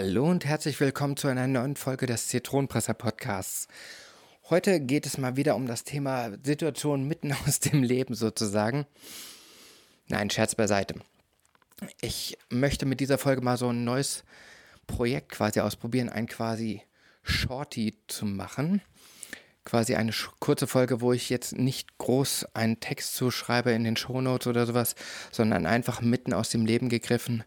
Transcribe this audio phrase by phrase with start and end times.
[0.00, 3.66] Hallo und herzlich willkommen zu einer neuen Folge des Zitronenpresser Podcasts.
[4.48, 8.86] Heute geht es mal wieder um das Thema Situation mitten aus dem Leben sozusagen.
[10.06, 10.94] Nein, Scherz beiseite.
[12.00, 14.22] Ich möchte mit dieser Folge mal so ein neues
[14.86, 16.80] Projekt quasi ausprobieren, ein quasi
[17.24, 18.80] Shorty zu machen.
[19.64, 24.46] Quasi eine kurze Folge, wo ich jetzt nicht groß einen Text zuschreibe in den Shownotes
[24.46, 24.94] oder sowas,
[25.32, 27.42] sondern einfach mitten aus dem Leben gegriffen,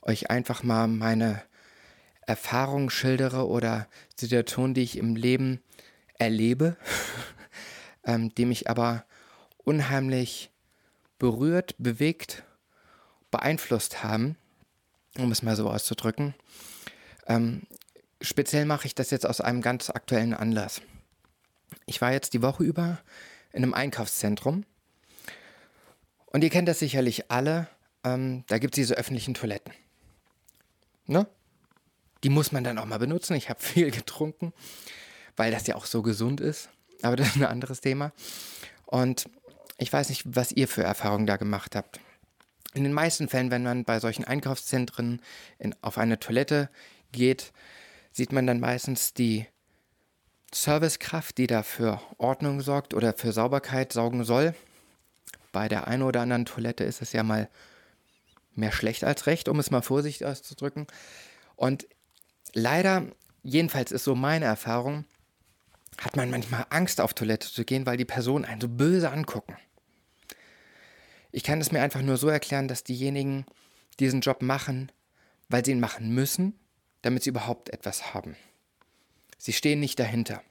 [0.00, 1.42] euch einfach mal meine
[2.30, 5.60] Erfahrungen schildere oder Situationen, die ich im Leben
[6.16, 6.76] erlebe,
[8.04, 9.04] ähm, die mich aber
[9.64, 10.52] unheimlich
[11.18, 12.44] berührt, bewegt,
[13.32, 14.36] beeinflusst haben,
[15.18, 16.34] um es mal so auszudrücken.
[17.26, 17.62] Ähm,
[18.20, 20.82] speziell mache ich das jetzt aus einem ganz aktuellen Anlass.
[21.86, 23.00] Ich war jetzt die Woche über
[23.52, 24.64] in einem Einkaufszentrum
[26.26, 27.66] und ihr kennt das sicherlich alle.
[28.04, 29.74] Ähm, da gibt es diese öffentlichen Toiletten.
[31.06, 31.26] Ne?
[32.22, 33.34] Die muss man dann auch mal benutzen.
[33.34, 34.52] Ich habe viel getrunken,
[35.36, 36.68] weil das ja auch so gesund ist.
[37.02, 38.12] Aber das ist ein anderes Thema.
[38.86, 39.28] Und
[39.78, 42.00] ich weiß nicht, was ihr für Erfahrungen da gemacht habt.
[42.74, 45.22] In den meisten Fällen, wenn man bei solchen Einkaufszentren
[45.58, 46.68] in, auf eine Toilette
[47.12, 47.52] geht,
[48.12, 49.46] sieht man dann meistens die
[50.52, 54.54] Servicekraft, die da für Ordnung sorgt oder für Sauberkeit sorgen soll.
[55.52, 57.48] Bei der einen oder anderen Toilette ist es ja mal
[58.54, 60.86] mehr schlecht als recht, um es mal vorsichtig auszudrücken.
[61.56, 61.86] Und
[62.54, 63.06] leider,
[63.42, 65.04] jedenfalls ist so meine Erfahrung,
[65.98, 69.56] hat man manchmal Angst auf Toilette zu gehen, weil die Personen einen so böse angucken.
[71.32, 73.46] Ich kann es mir einfach nur so erklären, dass diejenigen
[74.00, 74.90] diesen Job machen,
[75.48, 76.58] weil sie ihn machen müssen,
[77.02, 78.36] damit sie überhaupt etwas haben.
[79.38, 80.42] Sie stehen nicht dahinter.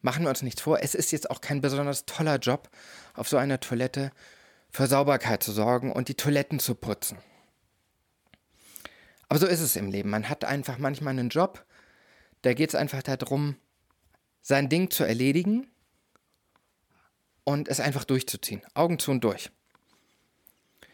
[0.00, 2.68] Machen wir uns nichts vor, es ist jetzt auch kein besonders toller Job,
[3.14, 4.10] auf so einer Toilette
[4.70, 7.18] für Sauberkeit zu sorgen und die Toiletten zu putzen.
[9.32, 10.10] Aber so ist es im Leben.
[10.10, 11.64] Man hat einfach manchmal einen Job,
[12.42, 13.56] da geht es einfach darum,
[14.42, 15.70] sein Ding zu erledigen
[17.42, 18.60] und es einfach durchzuziehen.
[18.74, 19.50] Augen zu und durch.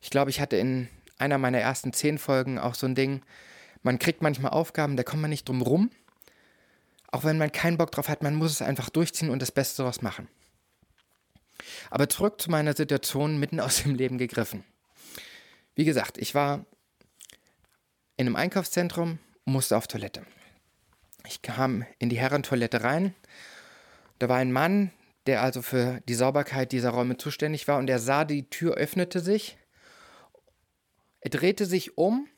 [0.00, 0.86] Ich glaube, ich hatte in
[1.18, 3.22] einer meiner ersten zehn Folgen auch so ein Ding,
[3.82, 5.90] man kriegt manchmal Aufgaben, da kommt man nicht drum rum.
[7.10, 9.78] Auch wenn man keinen Bock drauf hat, man muss es einfach durchziehen und das Beste
[9.78, 10.28] daraus machen.
[11.90, 14.62] Aber zurück zu meiner Situation mitten aus dem Leben gegriffen.
[15.74, 16.64] Wie gesagt, ich war
[18.20, 20.26] in einem Einkaufszentrum, musste auf Toilette.
[21.26, 23.14] Ich kam in die Herrentoilette rein.
[24.18, 24.90] Da war ein Mann,
[25.24, 29.20] der also für die Sauberkeit dieser Räume zuständig war und er sah, die Tür öffnete
[29.20, 29.56] sich.
[31.22, 32.28] Er drehte sich um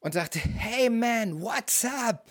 [0.00, 2.26] und sagte, Hey man, what's up?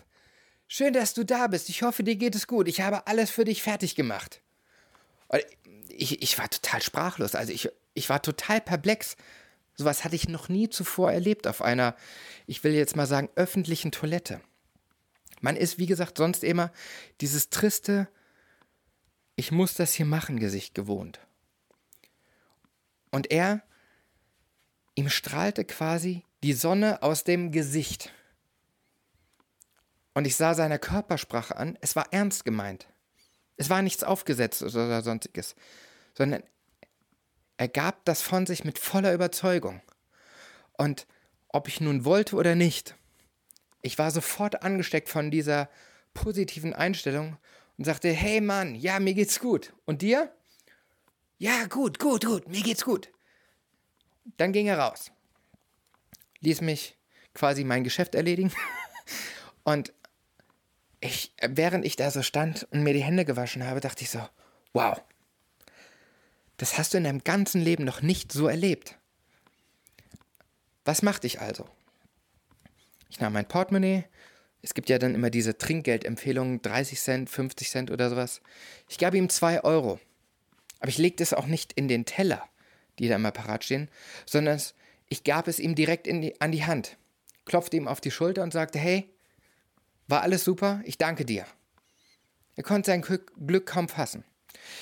[0.67, 1.67] Schön, dass du da bist.
[1.69, 2.67] Ich hoffe, dir geht es gut.
[2.67, 4.39] Ich habe alles für dich fertig gemacht.
[5.89, 7.33] Ich, ich war total sprachlos.
[7.33, 9.17] Also ich, ich war total perplex.
[9.81, 11.95] Sowas hatte ich noch nie zuvor erlebt auf einer,
[12.45, 14.39] ich will jetzt mal sagen, öffentlichen Toilette.
[15.39, 16.71] Man ist, wie gesagt, sonst immer
[17.19, 18.07] dieses triste,
[19.35, 21.19] ich muss das hier machen Gesicht gewohnt.
[23.09, 23.63] Und er,
[24.93, 28.13] ihm strahlte quasi die Sonne aus dem Gesicht.
[30.13, 32.85] Und ich sah seiner Körpersprache an, es war ernst gemeint.
[33.57, 35.55] Es war nichts aufgesetzt oder sonstiges,
[36.13, 36.43] sondern
[37.61, 39.83] er gab das von sich mit voller Überzeugung.
[40.79, 41.05] Und
[41.47, 42.95] ob ich nun wollte oder nicht,
[43.83, 45.69] ich war sofort angesteckt von dieser
[46.15, 47.37] positiven Einstellung
[47.77, 49.73] und sagte, hey Mann, ja, mir geht's gut.
[49.85, 50.35] Und dir?
[51.37, 53.11] Ja, gut, gut, gut, mir geht's gut.
[54.37, 55.11] Dann ging er raus,
[56.39, 56.97] ließ mich
[57.35, 58.51] quasi mein Geschäft erledigen
[59.63, 59.93] und
[60.99, 64.27] ich, während ich da so stand und mir die Hände gewaschen habe, dachte ich so,
[64.73, 64.99] wow,
[66.61, 68.95] das hast du in deinem ganzen Leben noch nicht so erlebt.
[70.85, 71.67] Was machte ich also?
[73.09, 74.03] Ich nahm mein Portemonnaie.
[74.61, 78.41] Es gibt ja dann immer diese Trinkgeldempfehlungen, 30 Cent, 50 Cent oder sowas.
[78.87, 79.99] Ich gab ihm 2 Euro.
[80.79, 82.47] Aber ich legte es auch nicht in den Teller,
[82.99, 83.89] die da immer parat stehen,
[84.27, 84.61] sondern
[85.09, 86.95] ich gab es ihm direkt die, an die Hand,
[87.45, 89.09] klopfte ihm auf die Schulter und sagte, hey,
[90.07, 91.47] war alles super, ich danke dir.
[92.55, 94.23] Er konnte sein Glück kaum fassen.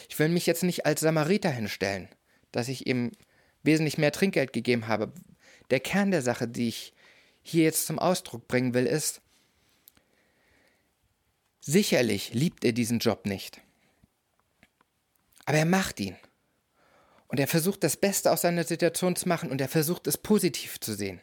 [0.10, 2.10] Ich will mich jetzt nicht als Samariter hinstellen,
[2.52, 3.12] dass ich ihm
[3.64, 5.12] wesentlich mehr Trinkgeld gegeben habe.
[5.70, 6.94] der Kern der Sache, die ich
[7.44, 9.22] hier jetzt zum Ausdruck bringen will, ist,
[11.62, 13.62] sicherlich liebt er diesen Job nicht.
[15.46, 16.16] Aber er macht ihn.
[17.28, 20.80] Und er versucht das Beste aus seiner Situation zu machen und er versucht es positiv
[20.80, 21.22] zu sehen.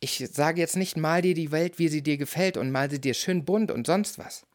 [0.00, 3.00] Ich sage jetzt nicht, mal dir die Welt, wie sie dir gefällt und mal sie
[3.00, 4.46] dir schön bunt und sonst was.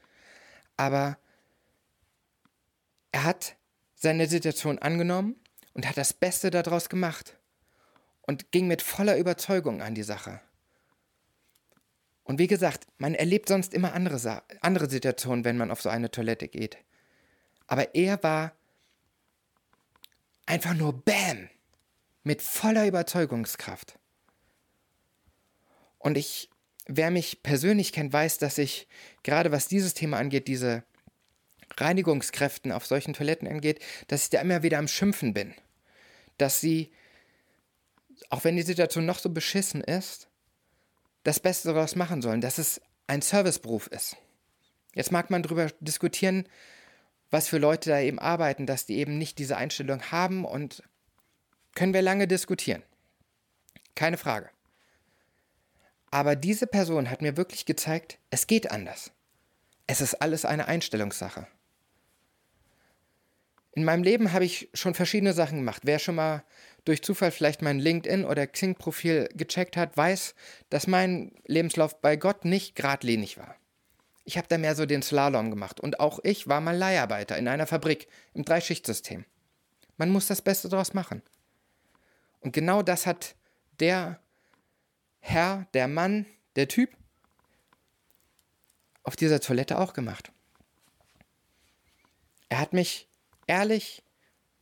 [0.77, 1.17] Aber
[3.15, 3.55] er hat
[3.93, 5.37] seine Situation angenommen
[5.73, 7.37] und hat das Beste daraus gemacht
[8.23, 10.41] und ging mit voller Überzeugung an die Sache.
[12.25, 16.11] Und wie gesagt, man erlebt sonst immer andere, andere Situationen, wenn man auf so eine
[16.11, 16.77] Toilette geht.
[17.67, 18.51] Aber er war
[20.45, 21.49] einfach nur Bäm
[22.23, 23.97] mit voller Überzeugungskraft.
[25.99, 26.49] Und ich,
[26.85, 28.89] wer mich persönlich kennt, weiß, dass ich
[29.23, 30.83] gerade was dieses Thema angeht, diese
[31.77, 35.53] Reinigungskräften auf solchen Toiletten angeht, dass ich da immer wieder am Schimpfen bin.
[36.37, 36.91] Dass sie,
[38.29, 40.27] auch wenn die Situation noch so beschissen ist,
[41.23, 44.15] das Beste daraus machen sollen, dass es ein Serviceberuf ist.
[44.93, 46.47] Jetzt mag man darüber diskutieren,
[47.31, 50.83] was für Leute da eben arbeiten, dass die eben nicht diese Einstellung haben und
[51.73, 52.83] können wir lange diskutieren.
[53.95, 54.49] Keine Frage.
[56.11, 59.11] Aber diese Person hat mir wirklich gezeigt, es geht anders.
[59.87, 61.47] Es ist alles eine Einstellungssache.
[63.75, 65.81] In meinem Leben habe ich schon verschiedene Sachen gemacht.
[65.83, 66.43] Wer schon mal
[66.85, 70.33] durch Zufall vielleicht mein LinkedIn oder Xing-Profil gecheckt hat, weiß,
[70.69, 73.55] dass mein Lebenslauf bei Gott nicht geradlinig war.
[74.23, 77.47] Ich habe da mehr so den Slalom gemacht und auch ich war mal Leiharbeiter in
[77.49, 79.25] einer Fabrik im Dreischichtsystem.
[79.97, 81.21] Man muss das Beste daraus machen.
[82.39, 83.35] Und genau das hat
[83.79, 84.19] der
[85.19, 86.25] Herr, der Mann,
[86.55, 86.95] der Typ
[89.03, 90.31] auf dieser Toilette auch gemacht.
[92.47, 93.09] Er hat mich
[93.47, 94.03] ehrlich,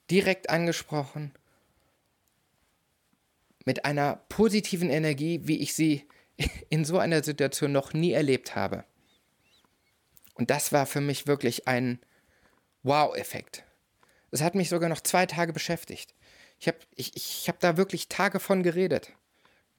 [0.09, 1.33] direkt angesprochen,
[3.65, 6.07] mit einer positiven Energie, wie ich sie
[6.69, 8.83] in so einer Situation noch nie erlebt habe.
[10.35, 11.99] Und das war für mich wirklich ein
[12.81, 13.63] Wow-Effekt.
[14.31, 16.13] Es hat mich sogar noch zwei Tage beschäftigt.
[16.59, 19.13] Ich habe ich, ich hab da wirklich Tage von geredet.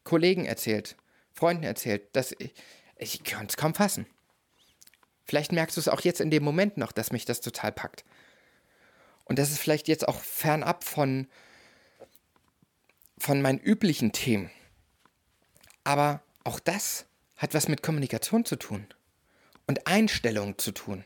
[0.04, 0.96] Kollegen erzählt,
[1.32, 2.54] Freunden erzählt, dass ich,
[2.96, 4.06] ich kann es kaum fassen.
[5.24, 8.04] Vielleicht merkst du es auch jetzt in dem Moment noch, dass mich das total packt.
[9.24, 11.28] Und das ist vielleicht jetzt auch fernab von,
[13.18, 14.50] von meinen üblichen Themen.
[15.82, 17.06] Aber auch das
[17.36, 18.86] hat was mit Kommunikation zu tun
[19.66, 21.04] und Einstellung zu tun.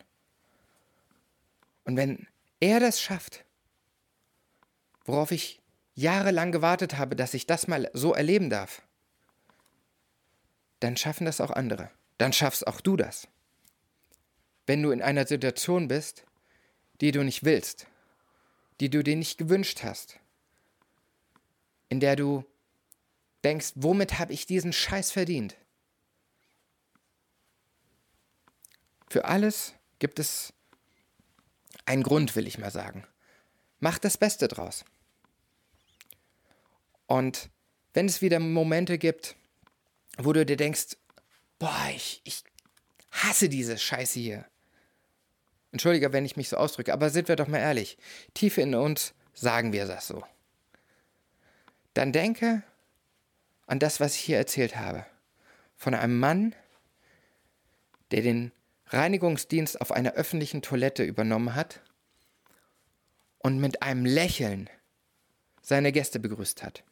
[1.85, 2.27] Und wenn
[2.61, 3.45] er das schafft,
[5.05, 5.63] worauf ich
[5.95, 8.83] jahrelang gewartet habe, dass ich das mal so erleben darf,
[10.81, 11.91] dann schaffen das auch andere.
[12.19, 13.27] Dann schaffst auch du das.
[14.67, 16.25] Wenn du in einer Situation bist,
[17.01, 17.87] die du nicht willst,
[18.81, 20.19] die du dir nicht gewünscht hast,
[21.89, 22.45] in der du
[23.45, 25.57] denkst, womit habe ich diesen Scheiß verdient?
[29.09, 30.53] Für alles gibt es
[31.87, 33.07] einen Grund, will ich mal sagen.
[33.81, 34.85] Mach das Beste draus.
[37.07, 37.49] Und
[37.95, 39.35] wenn es wieder Momente gibt,
[40.19, 40.97] wo du dir denkst,
[41.59, 42.45] boah, ich, ich
[43.11, 44.45] hasse diese Scheiße hier.
[45.73, 47.99] Entschuldige, wenn ich mich so ausdrücke, aber sind wir doch mal ehrlich,
[48.35, 50.25] tief in uns sagen wir das so.
[51.95, 52.63] Dann denke
[53.67, 55.05] an das, was ich hier erzählt habe.
[55.77, 56.55] Von einem Mann,
[58.11, 58.53] der den
[58.87, 61.83] Reinigungsdienst auf einer öffentlichen Toilette übernommen hat
[63.39, 64.71] und mit einem Lächeln
[65.61, 66.83] seine Gäste begrüßt hat.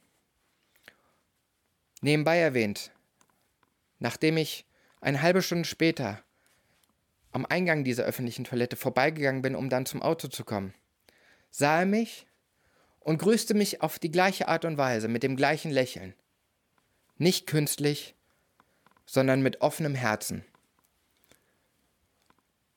[2.03, 2.93] Nebenbei erwähnt,
[3.99, 4.67] nachdem ich
[5.01, 6.23] eine halbe Stunde später
[7.37, 10.73] am Eingang dieser öffentlichen Toilette vorbeigegangen bin, um dann zum Auto zu kommen,
[11.51, 12.27] sah er mich
[12.99, 16.15] und grüßte mich auf die gleiche Art und Weise, mit dem gleichen Lächeln.
[17.19, 18.15] Nicht künstlich,
[19.05, 20.47] sondern mit offenem Herzen.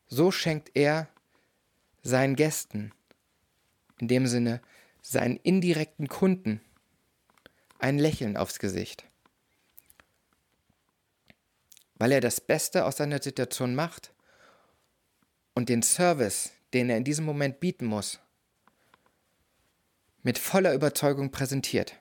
[0.08, 1.08] So schenkt er
[2.04, 2.92] seinen Gästen,
[4.02, 4.62] in dem Sinne
[5.02, 6.60] seinen indirekten Kunden,
[7.78, 9.06] ein Lächeln aufs Gesicht.
[11.96, 14.12] Weil er das Beste aus seiner Situation macht
[15.60, 18.22] und den Service, den er in diesem Moment bieten muss,
[20.24, 22.00] mit voller Überzeugung präsentiert,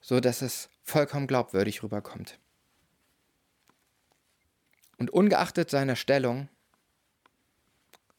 [0.00, 2.40] so dass es vollkommen glaubwürdig rüberkommt.
[4.98, 6.48] Und ungeachtet seiner Stellung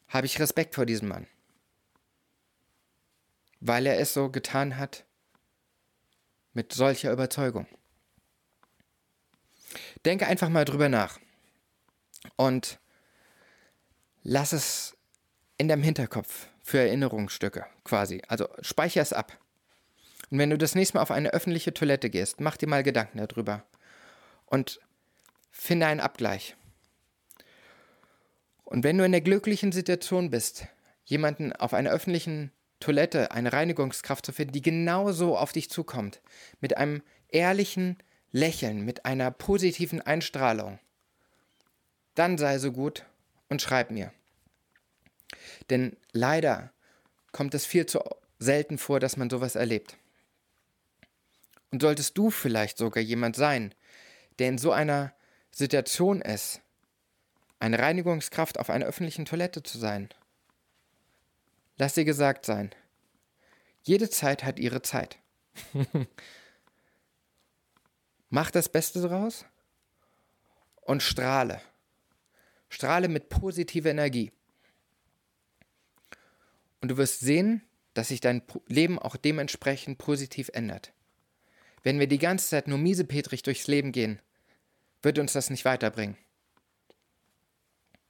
[0.07, 1.27] habe ich Respekt vor diesem Mann,
[3.59, 5.03] weil er es so getan hat
[6.53, 7.67] mit solcher Überzeugung.
[10.05, 11.19] Denke einfach mal drüber nach
[12.37, 12.79] und
[14.23, 14.97] lass es
[15.57, 18.21] in deinem Hinterkopf für Erinnerungsstücke quasi.
[18.27, 19.37] Also speicher es ab.
[20.31, 23.19] Und wenn du das nächste Mal auf eine öffentliche Toilette gehst, mach dir mal Gedanken
[23.19, 23.63] darüber
[24.45, 24.79] und
[25.51, 26.55] finde einen Abgleich.
[28.63, 30.65] Und wenn du in der glücklichen Situation bist,
[31.05, 36.21] jemanden auf einer öffentlichen Toilette, eine Reinigungskraft zu finden, die genauso auf dich zukommt,
[36.59, 37.97] mit einem ehrlichen
[38.31, 40.79] Lächeln, mit einer positiven Einstrahlung,
[42.15, 43.05] dann sei so gut
[43.53, 44.11] und schreib mir.
[45.69, 46.73] Denn leider
[47.31, 48.01] kommt es viel zu
[48.39, 49.95] selten vor, dass man sowas erlebt.
[51.71, 53.75] Und solltest du vielleicht sogar jemand sein,
[54.39, 55.13] der in so einer
[55.51, 56.61] Situation ist,
[57.59, 60.09] eine Reinigungskraft auf einer öffentlichen Toilette zu sein,
[61.77, 62.71] lass dir gesagt sein,
[63.83, 65.19] jede Zeit hat ihre Zeit.
[68.29, 69.45] Mach das Beste draus
[70.81, 71.61] und strahle.
[72.73, 74.31] Strahle mit positiver Energie.
[76.81, 77.61] Und du wirst sehen,
[77.93, 80.91] dass sich dein Leben auch dementsprechend positiv ändert.
[81.83, 84.19] Wenn wir die ganze Zeit nur miesepetrig durchs Leben gehen,
[85.03, 86.17] wird uns das nicht weiterbringen.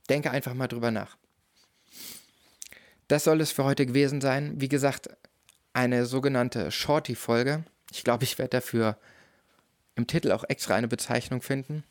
[0.10, 1.18] Denke einfach mal drüber nach.
[3.10, 4.62] Das soll es für heute gewesen sein.
[4.62, 5.10] Wie gesagt,
[5.74, 7.66] eine sogenannte Shorty-Folge.
[7.92, 8.98] Ich glaube, ich werde dafür
[9.96, 11.84] im Titel auch extra eine Bezeichnung finden.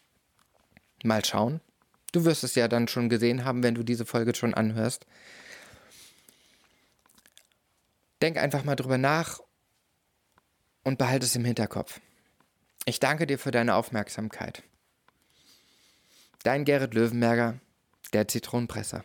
[1.05, 1.61] Mal schauen.
[2.13, 5.07] Du wirst es ja dann schon gesehen haben, wenn du diese Folge schon anhörst.
[8.21, 9.41] Denk einfach mal drüber nach
[10.85, 12.01] und behalte es im Hinterkopf.
[12.85, 14.63] Ich danke dir für deine Aufmerksamkeit.
[16.43, 17.61] Dein Gerrit Löwenberger,
[18.13, 19.05] der Zitronenpresser.